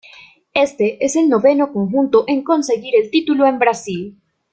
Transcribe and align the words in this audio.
Éste 0.55 1.05
es 1.05 1.15
el 1.15 1.29
noveno 1.29 1.71
conjunto 1.71 2.23
en 2.25 2.41
conseguir 2.43 2.95
el 2.95 3.11
título 3.11 3.45
en 3.45 3.59
Brasil. 3.59 4.17